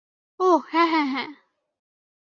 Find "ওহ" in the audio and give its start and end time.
0.39-0.59